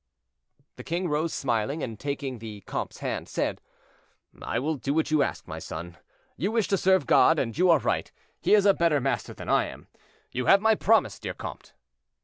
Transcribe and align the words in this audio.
The 0.77 0.83
king 0.83 1.07
rose 1.07 1.31
smiling, 1.31 1.83
and 1.83 1.99
taking 1.99 2.39
the 2.39 2.61
comte's 2.61 3.01
hand, 3.01 3.29
said— 3.29 3.61
"I 4.41 4.57
will 4.57 4.73
do 4.73 4.95
what 4.95 5.11
you 5.11 5.21
ask, 5.21 5.47
my 5.47 5.59
son. 5.59 5.95
You 6.35 6.51
wish 6.51 6.67
to 6.69 6.77
serve 6.79 7.05
God, 7.05 7.37
and 7.37 7.55
you 7.55 7.69
are 7.69 7.77
right; 7.77 8.11
he 8.41 8.55
is 8.55 8.65
a 8.65 8.73
better 8.73 8.99
master 8.99 9.35
than 9.35 9.47
I 9.47 9.65
am. 9.67 9.89
You 10.31 10.47
have 10.47 10.59
my 10.59 10.73
promise, 10.73 11.19
dear 11.19 11.35
comte." 11.35 11.73